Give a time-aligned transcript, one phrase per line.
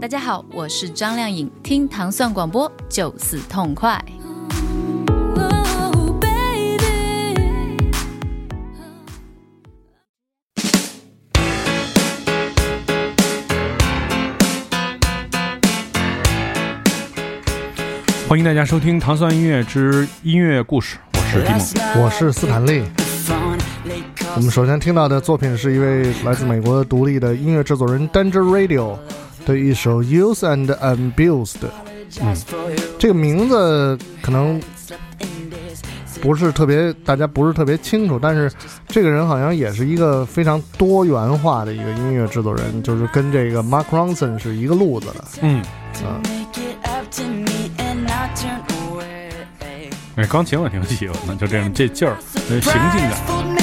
[0.00, 4.02] 大家好，我是张靓颖，听糖蒜广播就是痛快。
[18.26, 22.02] 欢迎大家收听《糖蒜音乐之音乐故事》，我是蒂蒙。
[22.02, 22.82] 我是斯坦利。
[24.36, 28.96] 我们首先听到的作品是一位来自美国独立的音乐制作人 Danger Radio
[29.46, 31.54] 的一首《Used and Abused》。
[32.20, 32.36] 嗯，
[32.98, 34.60] 这个名字可能
[36.20, 38.50] 不是特别，大家不是特别清楚，但是
[38.88, 45.24] 这个人好像也是一个非常多元化的一个音乐制作人，就是跟这个 Mark Ronson 是一个路子的。
[45.42, 45.62] 嗯，
[46.04, 46.20] 啊，
[50.16, 52.16] 哎，钢琴我挺喜欢的，就这样这劲儿，
[52.50, 53.53] 呃，行进感。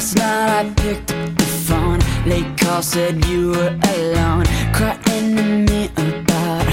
[0.00, 1.98] Last night I picked up the phone.
[2.24, 4.46] Late call said you were alone.
[4.72, 6.66] Crying to me about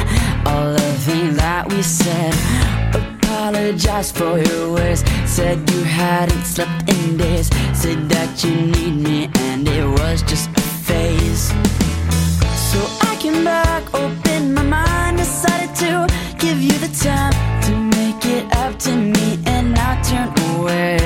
[0.47, 2.33] all the things that we said.
[2.95, 5.03] Apologize for your words.
[5.25, 7.49] Said you hadn't slept in days.
[7.73, 11.49] Said that you need me and it was just a phase.
[12.71, 16.07] So I came back, opened my mind, decided to
[16.39, 17.33] give you the time
[17.63, 20.96] to make it up to me, and I turned away.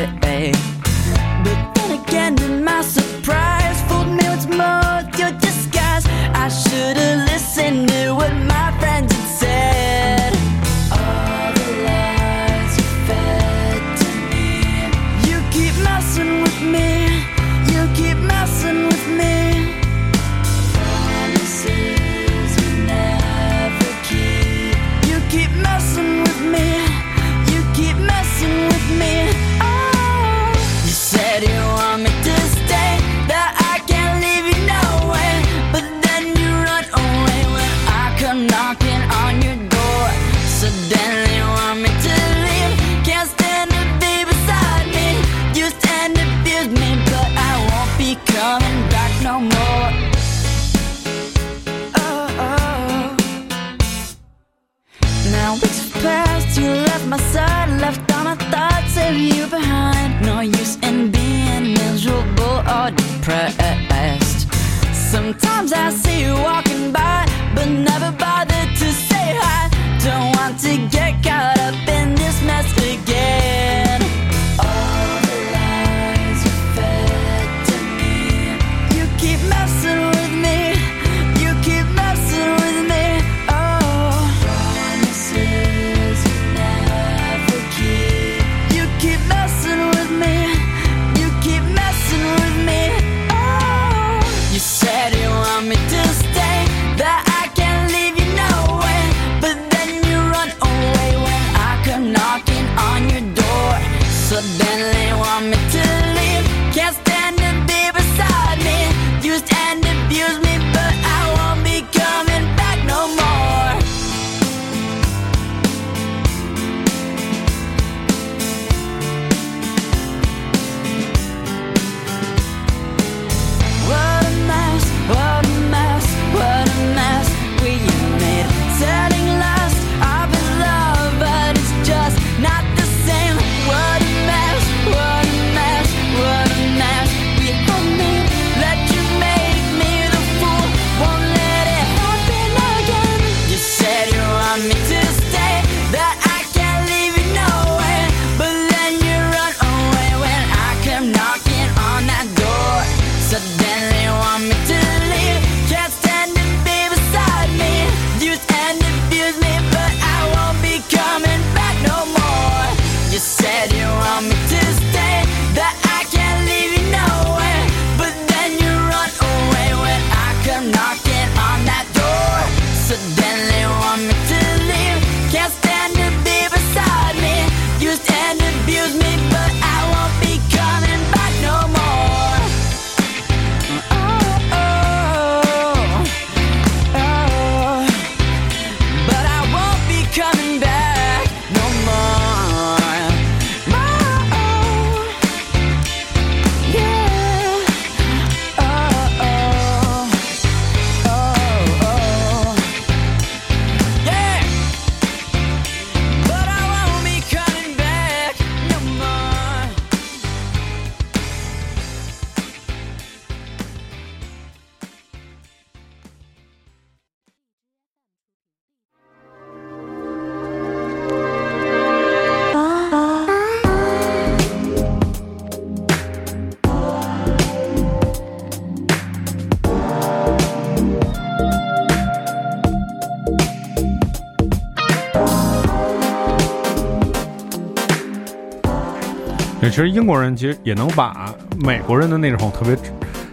[239.72, 241.34] 其实英国人其实也能把
[241.64, 242.78] 美国人的那种特别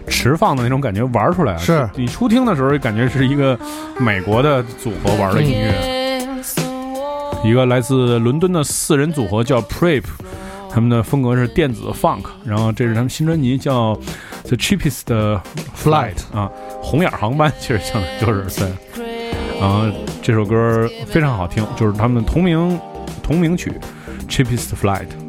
[0.07, 1.57] 持放的那种感觉玩出来。
[1.57, 3.59] 是你初听的时候感觉是一个
[3.99, 6.21] 美国的组合玩的音乐，
[7.43, 10.05] 一个来自伦敦的四人组合叫 Prep，
[10.71, 13.93] 他们的风格是电子 funk，然后这是他们新专辑叫
[14.45, 15.41] The Cheapest
[15.77, 16.49] Flight 啊，
[16.81, 18.65] 红眼航班，其实讲的就是
[18.95, 19.29] 对。
[19.59, 19.85] 然后
[20.21, 22.79] 这首歌非常好听，就是他们的同名
[23.21, 23.73] 同名曲
[24.29, 25.28] Cheapest Flight。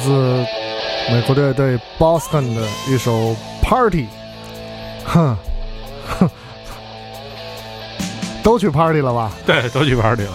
[0.00, 0.46] 自
[1.10, 4.06] 美国队对 Boston 的一首 Party，
[5.04, 5.36] 哼，
[6.18, 6.30] 哼，
[8.42, 9.30] 都去 Party 了吧？
[9.46, 10.32] 对，都去 Party 了。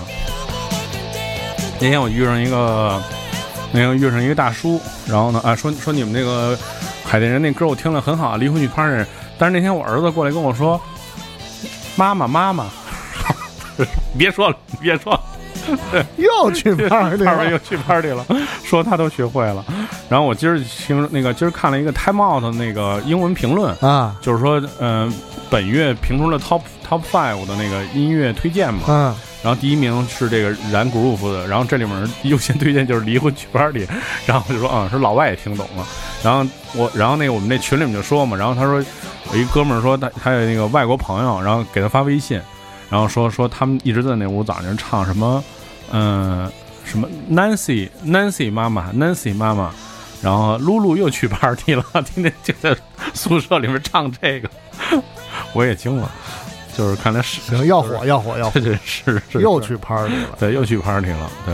[1.79, 3.01] 那天我遇上一个，
[3.71, 6.57] 那个遇上一个大叔，然后呢，啊，说说你们那个
[7.03, 9.05] 海淀人那歌我听了很好，离婚去 Party。
[9.37, 10.79] 但是那天我儿子过来跟我说，
[11.97, 12.65] 妈妈妈妈，
[14.17, 15.21] 别说了，别说了。
[16.17, 18.25] 又去 party 了，又去 party 了，
[18.63, 19.63] 说他都学会了。
[20.09, 25.11] 然后我今儿听那个，今儿看了一个 Time Out 的那个英文评论啊，就是说，嗯，
[25.49, 33.87] 本月评出了 Top Top Five 的那个音乐推荐嘛，嗯，然后第一名是这个燃 Groove 的，然后这里面优先推荐就是离婚去 party，
[34.25, 35.85] 然后我就说，啊，是老外也听懂了。
[36.23, 38.83] 然后我，然后那个我们那群里面就说嘛，然后他说，
[39.31, 42.39] 我一哥们儿说他他有那个外国朋友，然后给他发微信，
[42.89, 45.43] 然后说说他们一直在那屋早上唱什么。
[45.91, 46.51] 嗯，
[46.83, 49.71] 什么 Nancy Nancy 妈妈 Nancy 妈妈，
[50.21, 52.75] 然后露露又去 party 了，天天就在
[53.13, 54.49] 宿舍里面唱这个，
[55.53, 56.11] 我也惊了，
[56.75, 61.53] 就是看来是要火要火要火，对是是又去 party 了，对又去 party 了，对。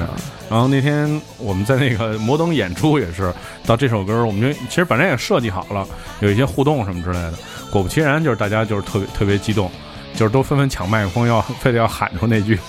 [0.50, 3.34] 然后那天我们在那个摩登演出也是
[3.66, 5.88] 到这首歌，我们就其实本来也设计好了
[6.20, 7.34] 有一些互动什么之类的，
[7.72, 9.72] 果不其然就是大家就是特别特别激动，
[10.14, 12.60] 就是都纷纷抢麦克风要非得要喊出那句。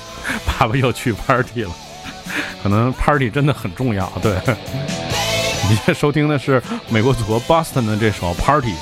[0.47, 1.71] 爸爸又去 party 了，
[2.63, 4.11] 可能 party 真的很重要。
[4.23, 8.75] 对，你现在收听的是美国组合 Boston 的这首 Party。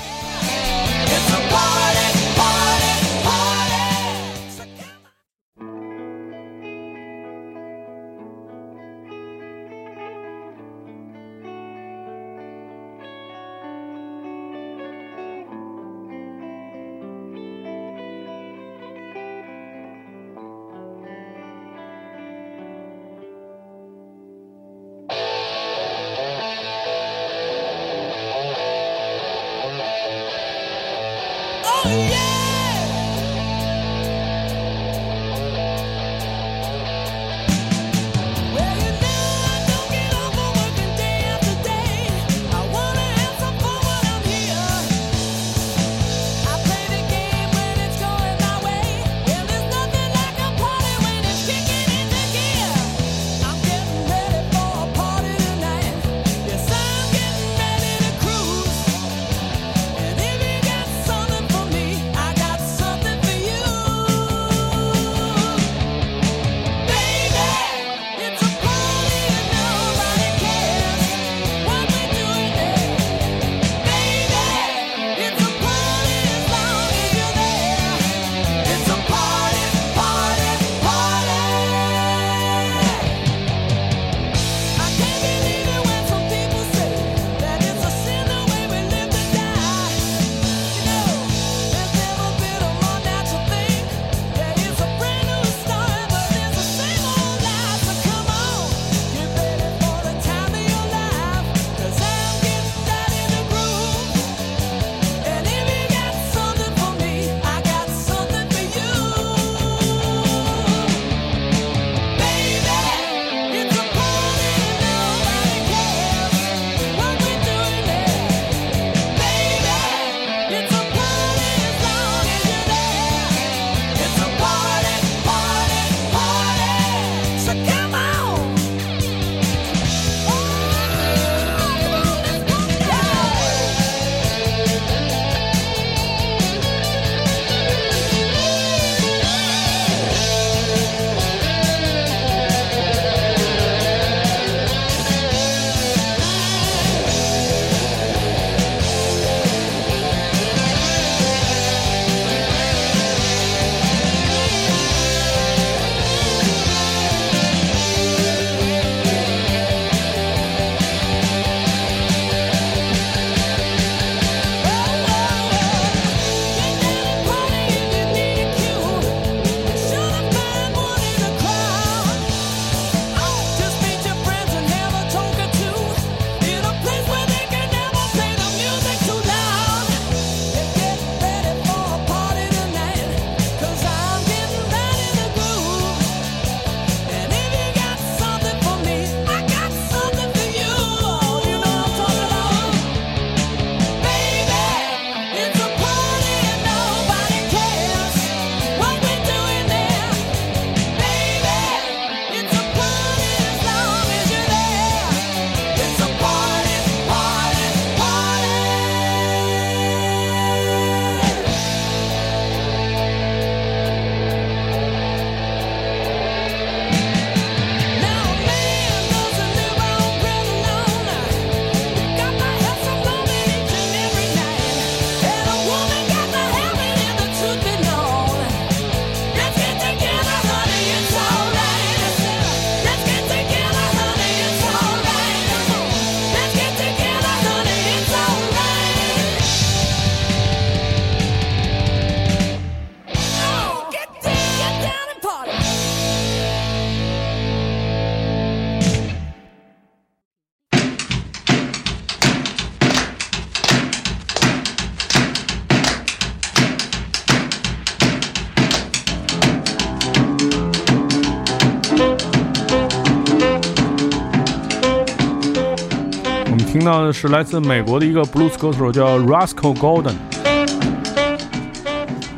[267.12, 270.14] 是来自美国的一个 blues 歌手叫 Rascal Golden，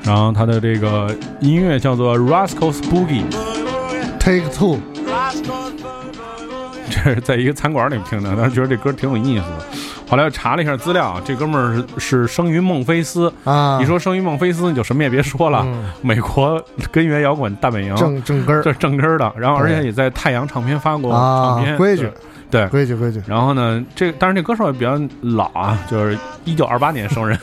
[0.05, 4.79] 然后他的这个音乐叫做 Rascal's Boogie，Take Two，
[6.91, 9.67] 这是在一个餐馆里听的，当时觉得这歌挺有意思的。
[10.09, 13.33] 后来又查了一下资料，这哥们儿是是生于孟菲斯。
[13.45, 19.33] 啊，一说生于孟菲斯，你就什么也别说了，嗯美国根源摇滚大本营，正正根儿这是正根儿的。
[19.39, 22.13] 然后而且也在太阳唱片发过啊唱片，规矩对。
[22.53, 27.39] 对，规矩规矩，然后呢，这当然这歌手也比较老啊，就是一九二八年生人，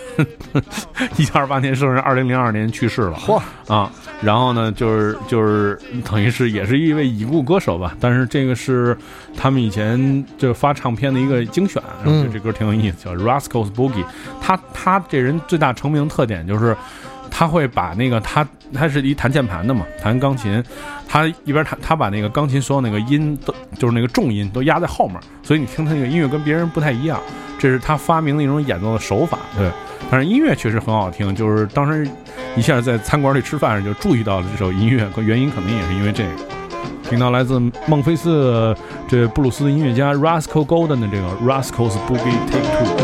[1.18, 3.18] 一九二八年生人，二零零二年去世了。
[3.18, 3.92] 嚯啊！
[4.22, 8.96] 然后呢，就是就是等于是也是一位已故歌手吧，但是这个是
[9.36, 14.06] 他们以前就发唱片的一个精选，然后嗯这歌挺有意思，叫 Rascals Boogie。
[14.40, 16.78] 他他这人最大成名特点就是。
[17.30, 20.64] 他会把那个他他是一弹键盘的嘛，弹钢琴，
[21.08, 27.20] 他一边弹他把那个钢琴所有那个音都就是那个重音都压在后面，所以你听他那个音乐跟别人不太一样，
[27.58, 29.38] 这是他发明的一种演奏的手法。
[29.58, 29.70] 对，
[30.12, 32.10] 但是音乐确实很好听，就是当时
[32.56, 36.30] 一下在餐馆里吃饭就注意到了这首音乐，原因可能也是因为这个。
[37.10, 38.76] 听到来自孟菲斯
[39.08, 42.99] 这布鲁斯的音乐家 Rascal Golden 的这个 Rascals Boogie Take Two。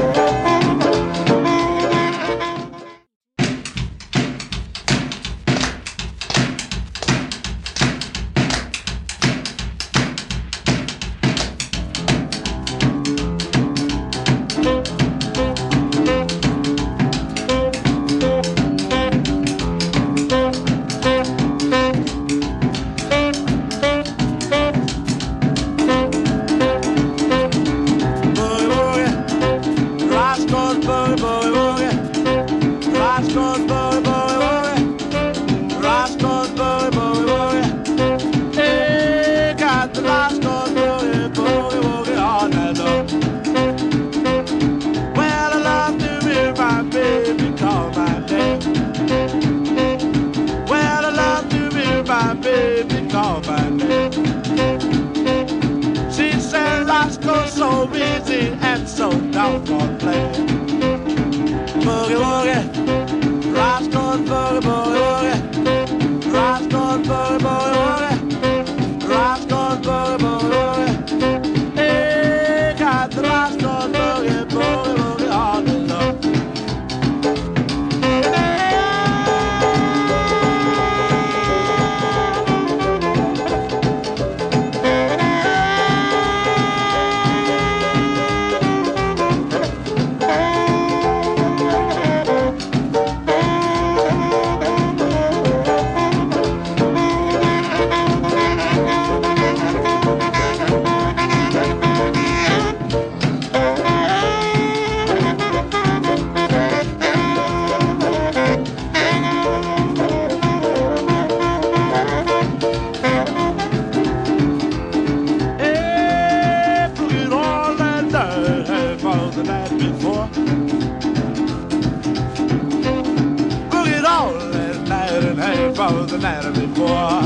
[125.76, 127.22] For the night before.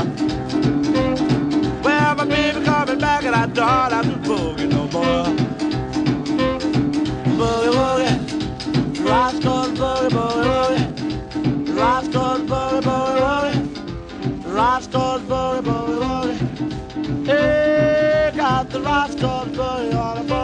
[1.84, 5.26] Well, my baby coming back and I don't have to boogie no more.
[7.38, 8.16] Boogie woogie,
[9.08, 10.84] Roscoe's boogie boogie woogie,
[11.78, 13.62] Roscoe's boogie boogie woogie,
[14.56, 17.26] Roscoe's boogie boogie woogie.
[17.26, 20.39] Hey, got the Roscoe's boogie on a boogie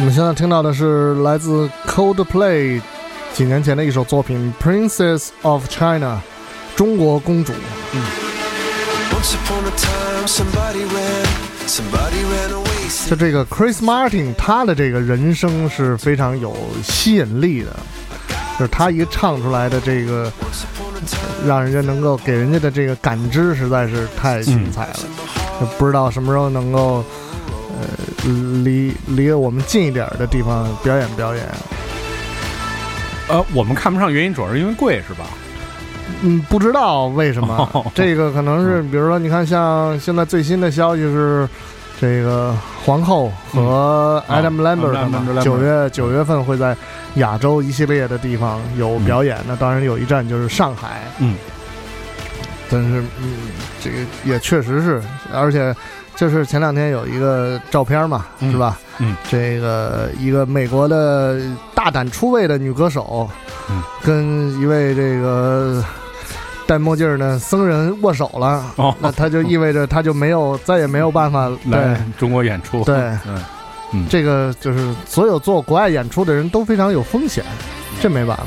[0.00, 2.80] 我们现在听到的是来自 Coldplay
[3.34, 6.22] 几年前的一首作品《Princess of China》，
[6.76, 7.52] 中国公主。
[10.72, 11.24] Away.
[13.08, 17.74] 就这个 Chris Martin，他的这个人声是非常有吸引力的，
[18.56, 20.32] 就是他一唱出来的这个，
[21.44, 24.96] 让人家能够给人家的这个感知实在是太精彩了。
[25.60, 27.04] 就不知道什么时候能够，呃，
[28.64, 31.44] 离离我们近一点的地方表演表演。
[33.28, 35.26] 呃，我们看不上原因主要是因为贵，是吧？
[36.22, 41.46] 嗯，不知道为什么哦，这个可能是，比如说，你看，像现在最新的消息是，
[42.00, 46.74] 这个皇后和嗯 Adam Lambert 九月九月份会在
[47.16, 49.36] 亚洲一系列的地方有表演。
[49.46, 51.36] 那当然有一站就是上海，嗯，
[52.70, 53.50] 但是嗯，
[53.84, 55.02] 这个也确实是，
[55.34, 55.76] 而且
[56.18, 58.50] 就是前两天有一个照片嘛，嗯。
[58.50, 58.78] 是吧？
[58.98, 61.40] 嗯，这个一个美国的
[61.74, 63.30] 大胆出位的女歌手，
[63.70, 65.84] 嗯，跟一位这个
[66.66, 72.96] 戴墨镜的僧人握手了，哦，那他就意味着他就没有再也没有办法 来中国演出，对，
[73.92, 77.44] 嗯，这个就是所有做国外演出的人都非常有风险，
[78.00, 78.44] 这没办法。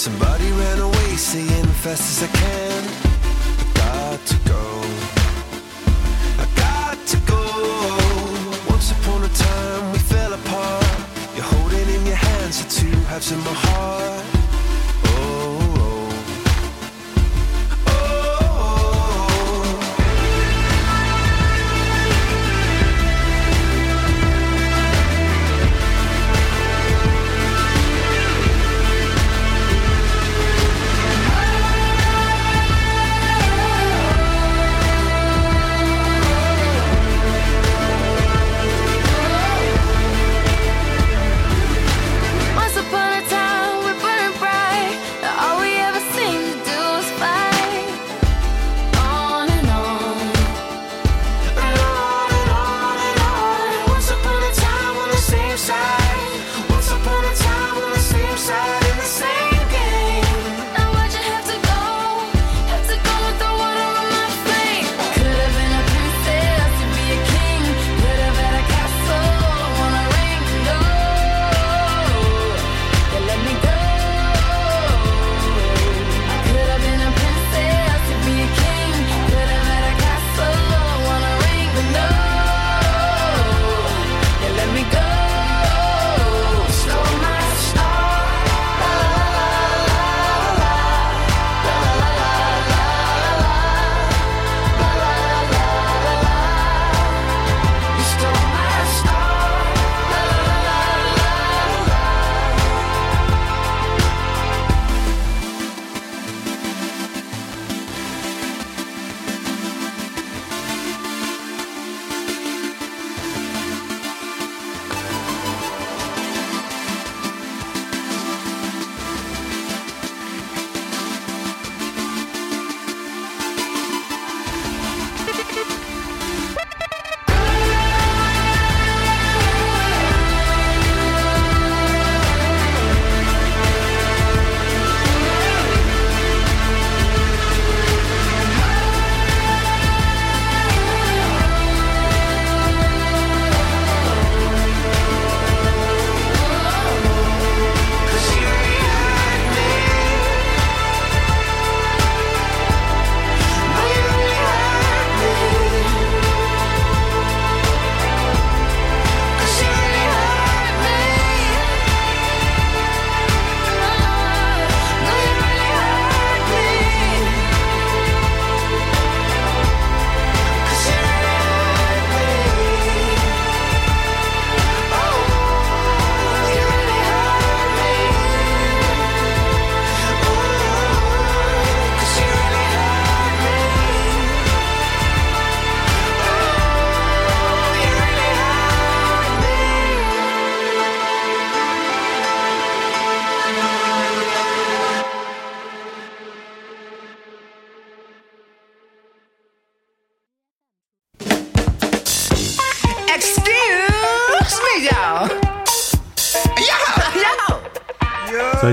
[0.00, 2.82] Somebody ran away, saying fast as I can.
[3.60, 4.64] I got to go.
[6.38, 7.42] I got to go.
[8.70, 10.86] Once upon a time, we fell apart.
[11.34, 14.39] You're holding in your hands the two halves of my heart.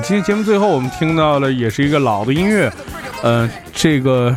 [0.08, 2.72] 今天节目最后，我们听到了也是一个老的音乐，
[3.22, 4.34] 呃，这个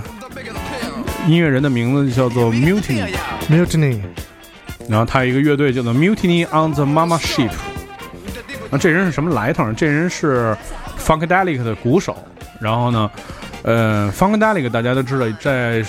[1.29, 4.01] 音乐人的名字叫做 Mutiny，Mutiny，
[4.89, 7.53] 然后他有一个乐队叫做 Mutiny on the Mama Ship。
[8.69, 9.73] 那这人是什么来头呢？
[9.77, 10.57] 这人是
[10.99, 12.17] Funkadelic 的鼓手。
[12.61, 13.09] 然后呢，
[13.63, 15.85] 呃，Funkadelic 大家都知道，在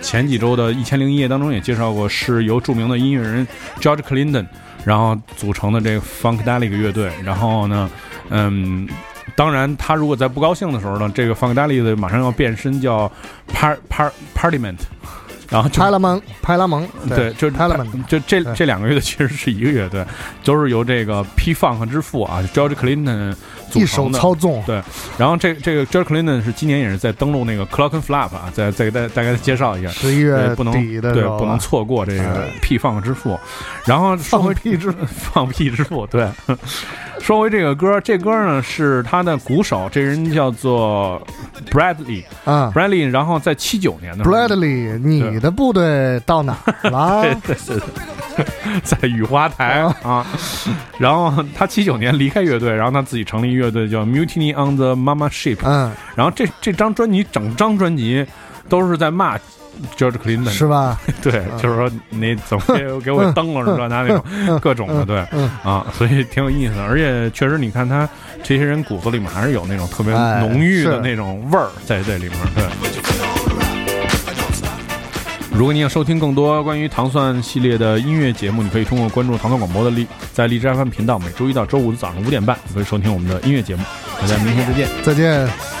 [0.00, 3.46] 前几周的《一千零一夜》当中也介绍过，是由著名的音乐人
[3.82, 4.46] George Clinton
[4.82, 7.12] 然后组成的这个 Funkadelic 乐队。
[7.22, 7.90] 然后呢，
[8.30, 8.88] 嗯。
[9.36, 13.10] 当然，他如果在不高兴的时候呢，这个 Funkadelic 马上要变身叫
[13.52, 14.78] Par Par Parliament，
[15.48, 20.04] 然后就派拉蒙，派拉蒙，对，就是派拉蒙，就这这两个乐队其实是一个乐队，
[20.44, 23.34] 都是由这个 P Funk 之父啊，George Clinton
[23.70, 24.18] 组一手成的。
[24.18, 24.82] 操纵，对，
[25.16, 33.38] 然后这这个 George Clinton 是今年也是在登陆那个 Clock and Flap 啊，再再给大大概介绍一下，十一月对，不能对不能错过这个哎 P Funk 之父。
[33.84, 36.28] 然后说回 放屁之放屁之父，对。
[37.18, 41.20] 说回这个歌，这歌呢是他的鼓手，这人叫做
[41.72, 46.74] Bradley 啊 Bradley，然后在七九年的，Bradley，你的部队到哪儿？
[46.90, 47.22] 了？
[47.44, 47.80] 对对对
[48.36, 48.46] 对，
[48.82, 50.26] 在雨花台啊，
[50.98, 58.26] 然后他七九年离开乐队，然后他自己成立乐队叫 Mutiny on the Mama Ship，嗯，然后这这张专辑整张专辑
[58.68, 59.38] 都是在骂
[59.96, 60.98] George Clinton，是吧？
[61.22, 63.86] 对，就是说你怎么给给我登了是吧？
[63.88, 65.26] 拿那种各种的，对。
[65.32, 65.50] 嗯。
[65.62, 66.82] 啊，所以挺有意思的。
[66.84, 68.08] 而且确实，你看他
[68.42, 72.64] 这些人骨子里面还是有那种特别哎浓郁的那种味儿在这里面，对。
[75.56, 83.82] 如果你想收听更多关于糖蒜系列的音乐节目，你可以通过关注糖蒜广播的荔在荔枝 FM 频道，每周一到周五的早上五点半，你可以收听我们的音乐节目。
[84.20, 84.88] 大家明天再见。
[85.02, 85.75] 再见。